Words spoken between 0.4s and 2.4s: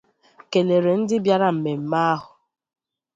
kèlèrè ndị bịara mmemme ahụ